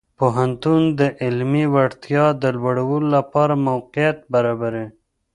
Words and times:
پوهنتون 0.19 0.81
د 0.99 1.01
علمي 1.21 1.65
وړتیاو 1.73 2.31
د 2.43 2.43
لوړولو 2.57 3.07
لپاره 3.17 3.53
موقعیت 3.69 4.17
برابروي. 4.33 4.87